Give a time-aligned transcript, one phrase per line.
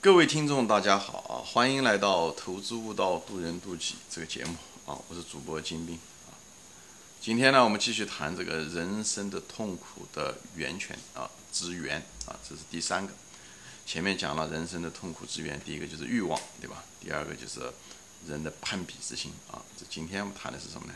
[0.00, 1.42] 各位听众，大家好啊！
[1.44, 4.54] 欢迎来到《投资悟道，渡人渡己》这个节目
[4.86, 4.96] 啊！
[5.08, 5.96] 我是主播金兵
[6.28, 6.38] 啊。
[7.20, 13.12] 今天呢，我们继续谈这个人生的痛苦的源泉啊，之源啊，这是第三个。
[13.84, 16.84] 前面讲了人生的痛苦之源，第一个就是欲望，对吧？
[17.00, 17.58] 第二个就是
[18.24, 19.60] 人的攀比之心啊。
[19.76, 20.94] 这今天我们谈的是什么呢？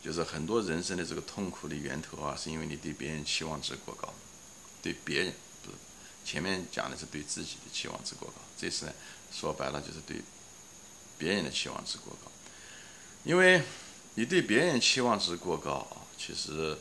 [0.00, 4.14] 就是很多人生的这个痛苦的源头啊，是因为你对别人期望值过高，
[4.80, 5.34] 对别人。
[6.24, 8.92] 前面讲的是对自己的期望值过高，这次呢，
[9.32, 10.22] 说白了就是对
[11.18, 12.30] 别人的期望值过高。
[13.24, 13.62] 因为
[14.14, 16.76] 你对别人期望值过高啊，其实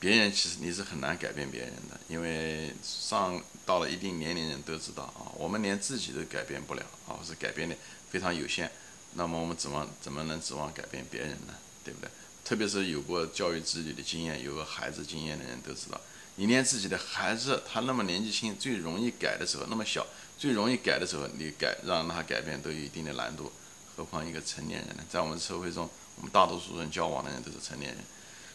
[0.00, 7.76] 别人其实你是很难改变别人的，因为上到了一定年龄人都知道啊，我们连自己都改变不了啊，或是改变的
[8.10, 8.70] 非常有限，
[9.14, 11.54] 那么我们指望怎么能指望改变别人呢？
[11.84, 12.10] 对不对？
[12.44, 16.00] 特别是有过教育子女的经验、有个孩子经验的人都知道，
[16.36, 20.06] 你连自己的孩子他那么年纪轻、最容易改的时候，那么小、
[20.38, 23.50] 最容易改的时候，你改让他改变都有一定的难度，
[23.96, 25.04] 何况一个成年人呢？
[25.10, 28.04] 在我们社会中，我们大多数人交往的人都是成年人，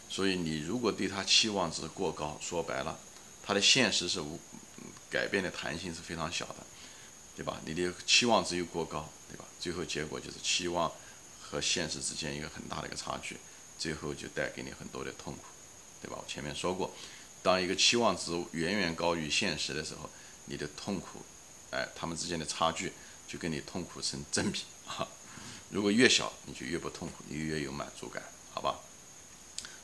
[0.08, 2.98] 所以你如果对他期望值过高，说白了，
[3.42, 4.38] 他的现实是无
[5.10, 6.56] 改变的弹性是非常小的，
[7.36, 7.60] 对吧？
[7.64, 9.44] 你的期望值又过高，对吧？
[9.58, 10.90] 最后结果就是期望。
[11.44, 13.36] 和现实之间一个很大的一个差距，
[13.78, 15.40] 最后就带给你很多的痛苦，
[16.00, 16.16] 对吧？
[16.18, 16.90] 我前面说过，
[17.42, 20.08] 当一个期望值远远高于现实的时候，
[20.46, 21.22] 你的痛苦，
[21.70, 22.92] 哎，他们之间的差距
[23.26, 25.06] 就跟你痛苦成正比啊。
[25.70, 28.78] 如果越小，你就越不痛苦，你越有满足感，好吧？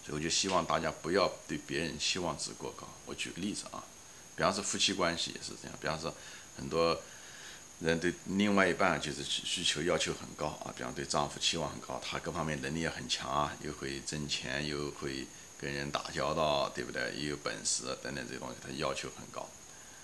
[0.04, 2.86] 所以我就希望大家不要对别人期望值过高。
[3.06, 3.82] 我举个例子啊，
[4.36, 6.14] 比方说夫妻关系也是这样，比方说
[6.56, 7.00] 很多。
[7.80, 15.28] 人对另外一半就是需求要求很高啊，比方对丈夫期望很高，他各方面能力也很强啊，又会挣钱，又会
[15.60, 17.12] 跟人打交道，对不对？
[17.16, 19.48] 也有本事等等这些东西，他要求很高，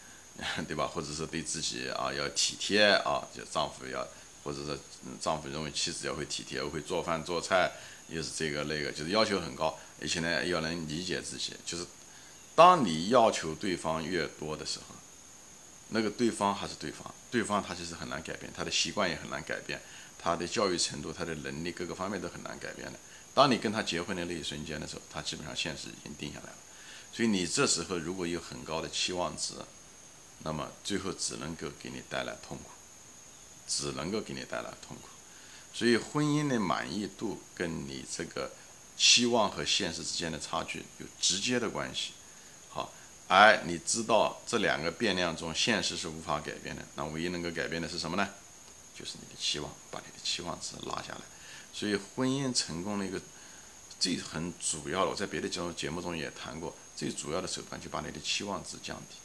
[0.66, 0.86] 对吧？
[0.86, 4.06] 或者是对自己啊要体贴啊，就丈夫要，
[4.42, 4.78] 或者是
[5.20, 7.70] 丈夫认为妻子要会体贴，会做饭做菜，
[8.08, 11.86] 又是这个那个，就是要求很高，而且呢要能理解自己，就是
[12.54, 14.94] 当你要求对方越多的时候。
[15.90, 19.80] 那个对方还是对方，对方他其实很难改变，他的习惯也很难改变，
[20.18, 22.98] 他的教育程度、他的能力各个方面都很难改变的。
[23.34, 26.56] 当你跟他结婚的那一瞬间的时候，他基本上现实已经定下来了。
[27.12, 29.54] 所以你这时候如果有很高的期望值，
[30.44, 32.70] 那么最后只能够给你带来痛苦，
[33.66, 35.08] 只能够给你带来痛苦。
[35.72, 38.52] 所以婚姻的满意度跟你这个
[38.96, 42.12] 期望和现实之间的差距有直接的关系。
[42.70, 42.92] 好
[43.26, 48.28] 而你知道这两个变量中，现实是无法改变的，那唯一能够改变的是什么呢？
[48.96, 51.20] 就是你的期望，把你的期望值拉下来。
[51.74, 53.20] 所以婚姻成功的一个
[53.98, 59.16] 最很主要的，我在别的节目节目中也谈过，最主要的手段就把你的期望值降低，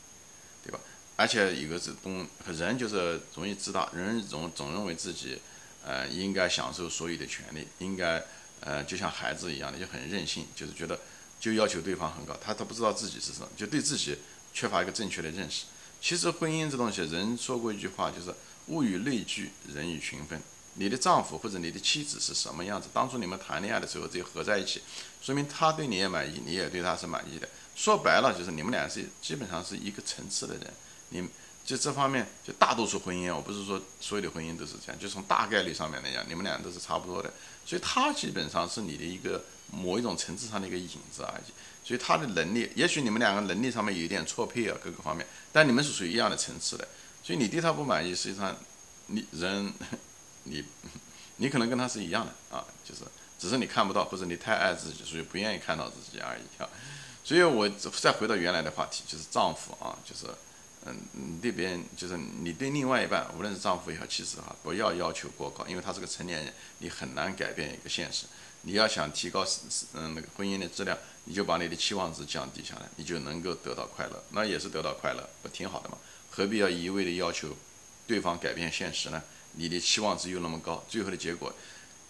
[0.63, 0.79] 对吧？
[1.15, 5.39] 而且有个是东人就是容易自大，人总总认为自己
[5.85, 8.23] 呃应该享受所有的权利，应该
[8.61, 10.99] 呃就像孩子一样的就很任性，就是觉得。
[11.39, 14.17] 就要求对方很高，他他不知道自己是什么，就对自己
[14.53, 15.63] 缺乏一个正确的认识。
[16.01, 18.35] 其实婚姻这东西，人说过一句话，就是
[18.67, 20.41] 物以类聚，人以群分。
[20.79, 24.81] 你的丈夫或者你的妻子是什么样子，当初你们谈恋爱的时候就合在一起，
[25.21, 27.47] 说明他对你也满意，你也对他是满意的。
[27.75, 30.73] 说白了就是你们俩是基本上是一个层次的人。
[31.09, 31.27] 你
[31.65, 37.31] 就这方面，就大多数婚姻，我不是说所有的婚姻都是这样，就从大概率上面来讲，你们俩都是差不多的。
[37.65, 39.43] 所以他基本上是你的一个。
[39.71, 46.87] 某一种层次上的一个影子而已，所以他的能力，也许你们两个能力上面有一点错配啊，各个方面，但你们是属于一样的层次的，
[47.21, 48.57] 所以你对他不满意，实际上
[49.05, 49.71] 你人，
[50.49, 50.63] 你
[51.37, 53.01] 你可能跟他是一样的啊，就是
[53.37, 56.67] 只是你看不到，或者你太爱自己，所以不愿意看到自己而已啊。
[57.23, 60.25] 所以我再回到原来的话题，就是丈夫啊，就是
[60.85, 68.25] 嗯，你对别人，就是你对另外一半，无论是丈夫也好，妻子也好，不要要求过高，因为他是个成年人，你很难改变一个现实。
[68.63, 69.45] 你要想提高
[69.93, 75.97] 嗯那个婚姻的质量，你就把你的期望值降低下来，你就能够得到快乐，那也是得到快乐，不挺好的吗？
[76.29, 77.55] 何必要一味的要求
[78.07, 79.21] 对方改变现实呢？
[79.53, 81.53] 你的期望值又那么高，最后的结果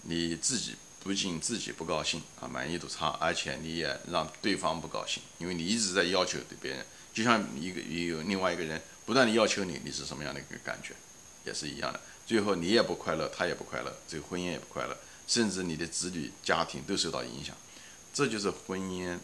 [0.04, 10.94] 你自己不仅自己不高兴啊，满意度差，而且你也让对方不高兴，因为你一直在要求对别人，就像一个也有另外一个人不断的要求你，你是什么样的一个感觉，
[11.46, 14.98] 也是一样的，最后你也不快乐，他也不快乐，这个婚姻也不快乐。
[15.28, 17.56] 甚至你的子女、家庭都受到影响，
[18.12, 19.16] 这就是婚姻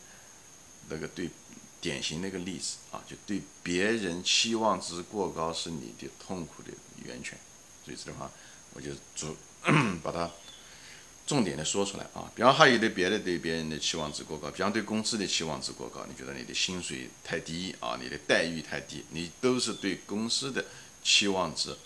[0.87, 1.31] 那个对
[1.81, 3.03] 典型的一个例子啊！
[3.07, 6.69] 就对别人期望值过高是你的痛苦的
[7.03, 7.37] 源泉。
[7.85, 8.31] 所以这句话，
[8.73, 9.37] 我就主
[10.01, 10.29] 把它
[11.27, 12.31] 重点的说出来啊。
[12.35, 20.65] 比方还有的别的对别人的期望值过高，比方对公司的期望值过高，你觉得你的薪水太低啊，你的待遇太低，你都是对公司的
[21.03, 21.77] 期望值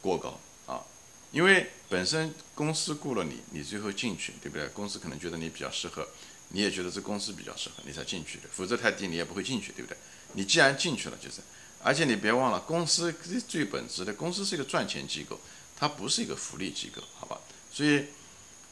[0.00, 0.82] 过高啊，
[1.30, 4.66] 因为本身公司雇了你，你最后进去，对不对？
[4.68, 6.06] 公司可能觉得你比较适合，
[6.48, 9.96] 你也觉得这公司比较适合，你才进去的，否则太低你也不会进去，对不对？
[10.34, 11.40] 你既然进去了，就是，
[11.82, 13.14] 而且你别忘了，公司
[13.46, 15.40] 最本质的，公司是一个赚钱机构，
[15.76, 17.40] 它不是一个福利机构，好吧？
[17.72, 18.06] 所以。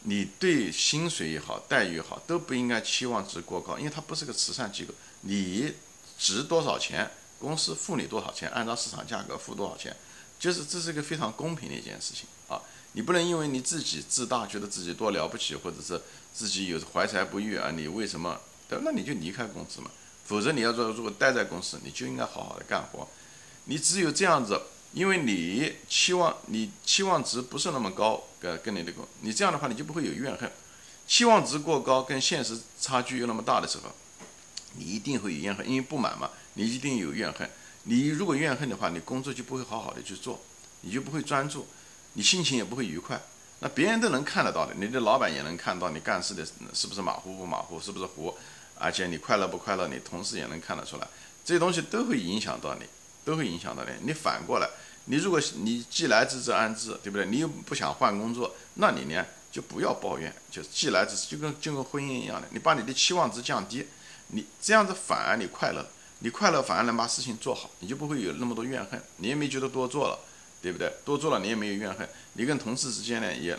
[0.09, 4.95] 你对薪水也好，待遇也好，都不应该期望值过高，因为它不是个慈善机构。
[5.23, 5.73] 你
[6.17, 7.11] 值多少钱，
[7.41, 9.97] 公司付你多少钱，按照市场价格付多少钱，
[10.39, 12.63] 就是这是一个非常公平的一件事情啊！
[12.93, 16.01] 你不能因为你自己自大，觉得自己多了不起，或者是
[16.33, 18.41] 自己有怀才不遇啊，你为什么？
[18.69, 19.91] 那你就离开公司嘛。
[20.27, 23.09] 否则你要说如果待在公司，你就应该好好的干活。
[23.65, 24.61] 你只有这样子。
[24.93, 30.51] 因为你期望你期望值不是那么高，跟跟你的工，你这样的话你就不会有怨恨。
[31.07, 33.91] 期望值过高，跟现实差距又那么大的时候，
[34.77, 37.51] 你一定会有怨恨，因为不满嘛，你一定有怨恨。
[37.83, 40.41] 你如果怨恨的话，你工作就不会好好的去做，
[40.81, 41.67] 你就不会专注，
[42.15, 43.21] 你心情也不会愉快。
[43.59, 48.35] 那别人都能看得到的，你的老板也能看到你干事的是不是马虎不马虎，是不是糊，
[48.79, 51.09] 而且你快乐不快乐，你同事也能看得出来，
[51.45, 52.85] 这些东西都会影响到你，
[53.25, 53.91] 都会影响到你。
[54.03, 54.69] 你反过来。
[55.09, 57.25] 你如果你既来之则安之，对不对？
[57.27, 63.87] 你又不想换工作，那你呢就不要抱怨，就既来之就跟就跟婚姻一样的，你把你的期望值降低，
[64.33, 65.87] 你这样子反而你快乐，
[66.19, 70.19] 你快乐反而能把事情做好，你就不会有那么多怨恨，你也没觉得多做了，
[70.61, 70.93] 对不对？
[71.05, 73.57] 多做了你也没有怨恨，你跟同事之间呢也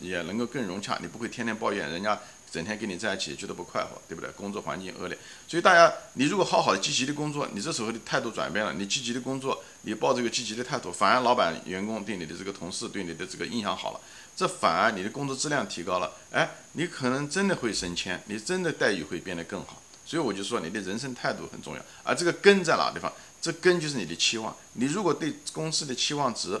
[0.00, 2.18] 也能够更融洽，你不会天天抱怨人家。
[2.50, 4.30] 整天跟你在一起觉得不快活，对不对？
[4.30, 14.00] 工作环境恶劣，所以大家，你如果好好的积极的工作，你这时候的态度转变了，你积极的工作，你抱这个积极的态度，反而老板、员工对你的这个同事对你的这个印象好了，
[14.34, 19.82] 这反而你的工作质量提高了，哎，你可能真的会升迁，你真的待遇会变得更好。
[20.04, 23.12] 所以我就说，你的人生态度很重要，而这个根在哪地方？
[23.42, 24.56] 这根就是你的期望。
[24.74, 26.60] 你如果对公司的期望值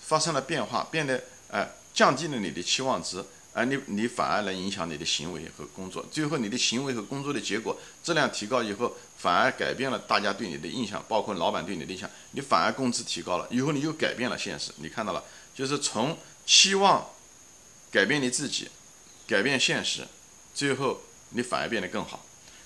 [0.00, 3.24] 发生了变化，变得哎降低了你的期望值。
[3.52, 15.24] 而你你反而来影响你的行为和工作，最后你的行为和工作的结果质量提高以后，反而改变了大家对你的印象，包括老板对你的印象，你反而工资提高了，以后你又改变了现实，你看到了，
[15.54, 16.16] 就是从
[16.46, 17.04] 期望
[17.90, 18.68] 改变你自己，
[19.26, 20.06] 改变现实，
[20.54, 21.00] 最后
[21.30, 22.24] 你反而变得更好，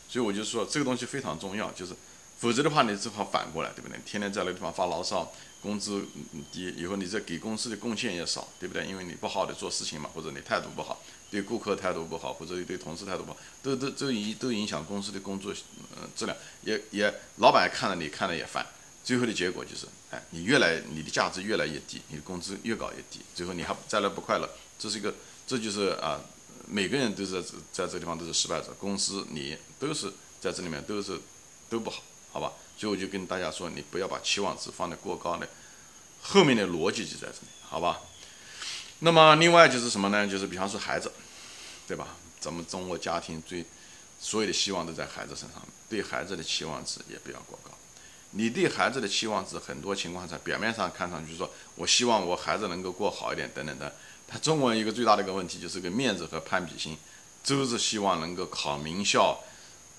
[0.09, 1.95] 所以我就说这个东西非常重要，就是
[2.39, 3.99] 否则的话你只好反过来，对不对？
[4.05, 5.33] 天天在那个地方发牢骚。
[5.65, 6.05] 工资
[6.53, 8.85] 低，以后你这给公司的贡献也少，对不对？
[8.87, 15.55] 因为你不好的做事情嘛，或者你态度不好，对顾客态度不好，或者对同事态度不好，都都都影都影响公司的工作
[15.97, 18.67] 呃质量，也也老板看了你看了也烦，
[19.03, 24.47] 最后的结果就是，哎，你越来你的价值越来越低，你的工资越搞越低，最后你还再来不快乐，
[24.79, 25.15] 这是一个，
[25.47, 26.21] 这就是啊，
[26.69, 30.13] 每个人都是在这地方都是失败者，公司你都是
[30.43, 31.19] 在这里面都是
[31.71, 32.03] 都不好，
[32.33, 32.53] 好吧？
[32.77, 35.49] 所以我就跟大家说，你不要把期望值放得过高的，
[36.23, 38.01] 后面的逻辑就在这里，好吧？
[39.01, 40.27] 那么另外就是什么呢？
[40.27, 41.13] 就是比方说孩子，
[41.87, 42.17] 对吧？
[42.41, 43.65] 咱们中国家庭最
[44.21, 47.71] 所有的希望都在孩子身上，对孩子的期望值也不要过高。
[48.33, 53.95] 你对孩子的期望值，很多情况下表面上看上去说，我希望我孩子能够过好一点，等等的。
[54.27, 56.97] 他中国人一个最大的一个问题就是个面子和攀比心，
[57.47, 59.39] 都是希望能够考名校，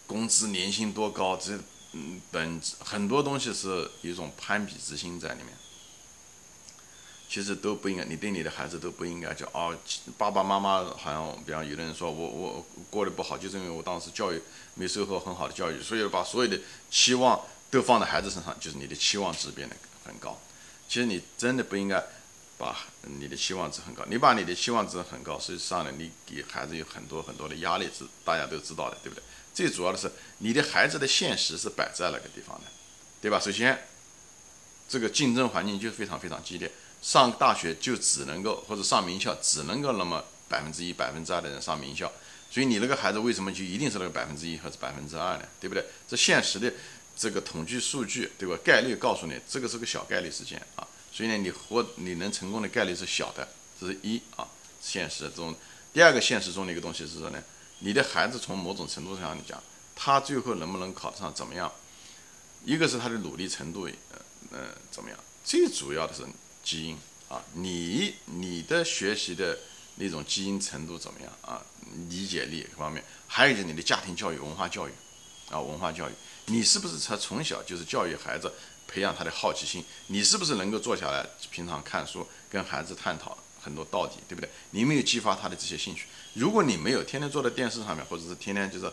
[0.05, 1.57] 工资年薪多高这。
[1.97, 5.47] 嗯，本很多东西是一种攀比之心在里面，
[7.29, 9.73] 其实都不应该，你对你的孩子都不应该叫哦，
[10.17, 14.41] 爸爸妈妈好像，比方有的人说我我过得不好，就是因为我当时教育
[14.73, 16.59] 没受过很好的教育，所以把所有的
[16.91, 17.39] 期望
[17.71, 20.37] 都放在孩子身上，就是你的期望值变得很高。
[20.89, 22.03] 其实你真的不应该
[22.57, 29.23] 把你的期望值很高，你把你的期望值很高，实际上呢，你给孩子有很多很多的压力，是大家都知道的，对不对？
[29.55, 32.65] 最主要的是，你的孩子的现实是摆在那个地方的，
[33.21, 33.39] 对吧？
[33.39, 33.87] 首先，
[34.89, 36.69] 这个竞争环境就非常非常激烈，
[37.01, 42.11] 上大学就只能够或者上名校只能够那么百分之一、百分之二的人上名校，
[42.51, 45.45] 所以你那个孩子为什么就一定是那个百分之一或者百分之二呢？
[45.61, 45.85] 对不对？
[46.05, 46.71] 这现实的
[47.15, 48.57] 这个统计数据，对吧？
[48.61, 53.47] 概率告诉你，这个是个小概率事件啊，所以呢，你活你能成功的概率是小的，
[53.79, 54.45] 这是一啊，
[54.81, 55.55] 现实中。
[55.93, 57.41] 第二个现实中的一个东西是什么呢？
[57.85, 59.61] 你的孩子从某种程度上讲，
[59.95, 61.71] 他最后能不能考上怎么样？
[62.65, 65.19] 一个是他的努力程度，呃呃怎么样？
[65.43, 66.25] 最主要的是
[66.63, 66.97] 基因
[67.29, 69.59] 啊，你你的学习的
[69.97, 71.61] 那种基因程度怎么样啊？
[72.09, 74.91] 理解力方面，还有就是你的家庭教育、文化教育
[75.51, 76.13] 啊，文化教育，
[76.47, 78.51] 你是不是才从小就是教育孩子，
[78.87, 79.85] 培养他的好奇心？
[80.07, 83.37] 你是不是能够坐下来平常看书，跟孩子探讨？
[83.65, 84.47] 很多道理，对不对？
[84.69, 86.05] 你没有激发他的这些兴趣。
[86.35, 88.91] 如果你没有天天坐在电视上面，或者是天天就是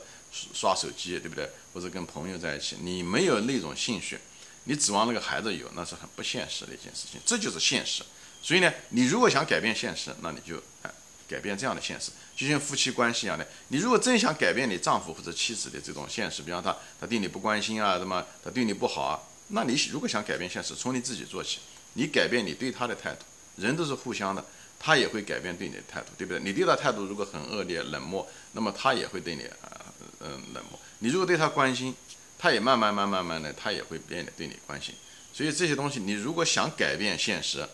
[0.54, 1.46] 刷手机，对不对？
[1.74, 4.18] 或者跟朋友在一起，你没有那种兴趣，
[4.64, 7.20] 你指望那个孩子有，那是很不现实的一件事情。
[7.26, 8.02] 这就是现实。
[8.42, 10.90] 所以呢，你如果想改变现实，那你就哎
[11.28, 13.46] 改变这样的现实，就像夫妻关系一样的。
[13.68, 21.58] 你如果真想改变你丈夫或者妻子的这种现实，比方他他对你不关心啊，什么他对你不好啊，那你如果想改变现实，从你自己做起，
[21.92, 23.24] 你改变你对他的态度。
[23.56, 24.42] 人都是互相的，
[24.84, 26.42] 他也会改变对你的态度，对不对？
[26.42, 29.80] 你对他态度如果很恶劣、冷漠，那么他也会对你呃
[30.18, 30.78] 嗯冷漠。
[30.98, 31.94] 你如果对他关心，
[32.36, 34.92] 他也慢慢慢慢慢的，他也会变得对你关心。
[35.32, 37.64] 所以这些东西，你如果想改变现实，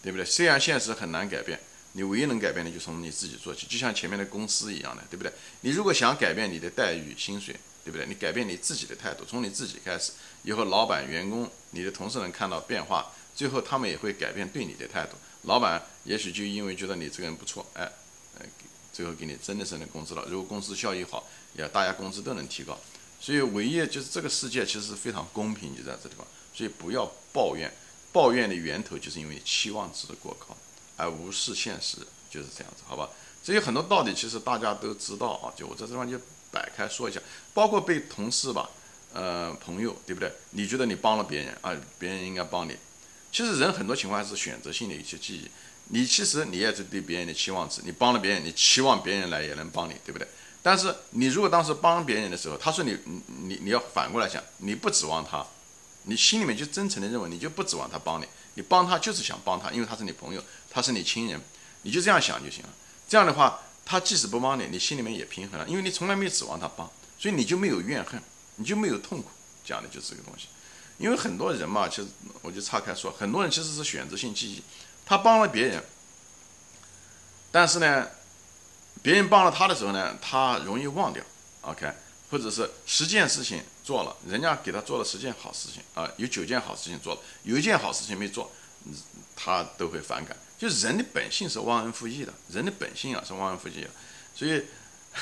[0.00, 0.24] 对不对？
[0.24, 1.58] 虽然现实很难改变，
[1.92, 5.32] 你唯一能改变的就从你自己做起，就像前面的公司一样的，对不对？
[5.62, 8.06] 你如果想改变你的待遇、薪水，对不对？
[8.06, 10.12] 你改变你自己的态度，从你自己开始，
[10.44, 13.12] 以后老板、员工、你的同事能看到变化。
[13.34, 15.16] 最后，他们也会改变对你的态度。
[15.42, 17.90] 老板也许就因为觉得你这个人不错，哎，
[18.38, 18.46] 呃，
[18.92, 20.24] 最后给你真的升了工资了。
[20.28, 22.78] 如果公司效益好，也大家工资都能提高。
[23.20, 26.26] 所以，唯一就是这个世界其实是非常公平，就在这地方。
[26.54, 27.72] 所以不要抱怨，
[28.12, 30.56] 抱怨的源头就是因为期望值的过高，
[30.96, 31.98] 而无视现实，
[32.30, 33.08] 就是这样子，好吧？
[33.42, 36.18] 这些很多道理其实大家都知道啊，就我在这地方就
[36.50, 37.20] 摆开说一下，
[37.54, 38.68] 包括被同事吧，
[39.12, 40.32] 呃，朋友，对不对？
[40.50, 42.76] 你觉得你帮了别人啊，别人应该帮你。
[43.30, 45.50] 其实人很多情况是选择性的一些记忆，
[45.88, 50.26] 你其实你也是对别人的期望值，你帮了别人，你期望别人来也能帮你，对不对？
[50.62, 52.98] 但是你如果当时帮别人的时候，他说你
[53.44, 55.46] 你你要反过来想，你不指望他，
[56.04, 61.40] 你心里面就真诚的认为你就不指望他帮你，你帮他就是想帮他，因为他是你朋友，他是你亲人，
[61.82, 62.68] 你就这样想就行了。
[63.08, 68.20] 这样的话，他即使不帮你，你心里面也平衡了，因为你从来没指望他帮，所以你就没有怨恨，
[68.56, 69.30] 你就没有痛苦，
[69.64, 70.48] 讲的就是这个东西。
[70.98, 72.08] 因为很多人嘛，其实
[72.42, 74.62] 我就岔开说，很多人其实是选择性记忆，
[75.06, 75.82] 他帮了别人，
[77.52, 78.08] 但是呢，
[79.00, 81.22] 别人帮了他的时候呢，他容易忘掉
[81.60, 81.92] ，OK，
[82.30, 88.50] 或者是十件事情做了，人家给他做了十件好事情啊，有九件好事情做了，有一件好事情没做，
[89.36, 90.36] 他都会反感。
[90.58, 93.90] 就人的本性是忘恩负义的，人的本性啊是忘恩负义的，
[94.34, 94.64] 所以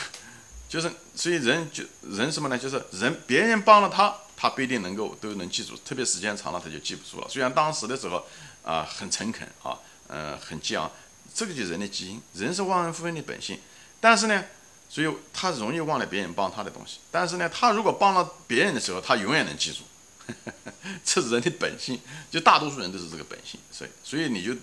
[0.70, 2.58] 就是所以人就人什么呢？
[2.58, 4.16] 就是人别人帮了他。
[4.36, 7.28] 他不一定能够都能记住，特别时间长了他就记不住了。
[7.28, 8.24] 虽然当时的时候
[8.62, 9.78] 啊很诚恳啊，
[10.08, 10.90] 嗯很激昂，
[11.34, 13.58] 这个就是人的基因，人是忘恩负义的本性。
[13.98, 14.44] 但是呢，
[14.88, 16.98] 所以他容易忘了别人帮他的东西。
[17.10, 19.82] 但是呢，他如果帮了别人的时候，他永远能记住，
[21.02, 21.98] 这是人的本性。
[22.30, 24.54] 就大多数人都是这个本性，所以所以你就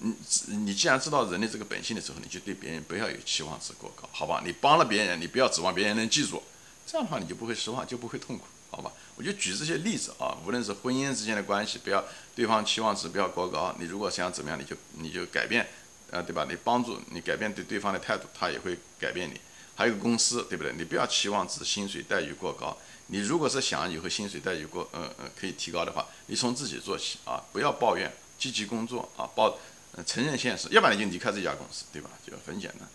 [0.00, 0.14] 你
[0.48, 4.42] 你既然知道人的这个本性的时候，你就对别人不要有期望值过高，好吧？
[4.44, 6.42] 你帮了别人，你不要指望别人能记住，
[6.86, 8.44] 这样的话你就不会失望，就不会痛苦。
[8.74, 12.04] 好吧，我就举这些例子啊，无论是婚姻之间的关系，不要
[12.34, 13.72] 对方期望值不要过高。
[13.78, 15.64] 你如果想怎么样，你就你就改变，
[16.10, 16.44] 呃，对吧？
[16.50, 19.40] 你帮助你改变对对方的态度，他也会改变你。
[19.76, 20.72] 还有公司，对不对？
[20.76, 22.76] 你不要期望值薪水待遇过高。
[23.06, 29.56] 你如果是想以后薪水待遇过，嗯嗯，可以提高的话，你从自己做起啊，不要抱怨，积极工作啊，抱，
[30.04, 32.10] 承认现实，要不然你就离开这家公司，对吧？
[32.26, 32.88] 就很简单。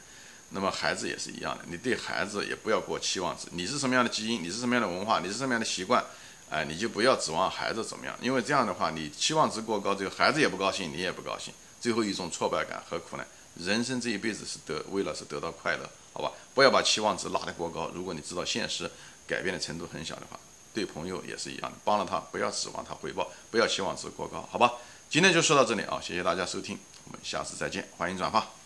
[0.52, 3.48] 那么孩子也是一样的，你对孩子也不要过期望值。
[3.52, 6.04] 你是什么样的基因，你是什么样的文化，你是什么样的习惯，
[6.50, 13.24] 哎，你就不要指望孩子怎么样，因为这样的话，你期望值过高，最后孩子也不高兴，你也不高兴，最后一种挫败感何苦呢？
[13.56, 16.32] 人生这一辈子是得为了是得到快乐，好吧？
[16.54, 17.92] 不要把期望值拉得过高。
[17.94, 18.90] 如果你知道现实
[19.28, 20.40] 改变的程度很小的话，
[20.74, 24.74] 对朋友也是一样的，帮了他不要指望他回报，不要期望值过高，好吧？
[25.10, 28.59] 今天就说到这里啊，谢谢大家收听，我们下次再见，欢迎转发。